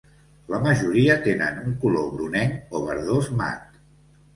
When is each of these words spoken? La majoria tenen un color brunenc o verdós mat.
La 0.53 0.61
majoria 0.63 1.19
tenen 1.29 1.61
un 1.67 1.77
color 1.85 2.11
brunenc 2.19 2.77
o 2.81 2.87
verdós 2.91 3.35
mat. 3.41 3.83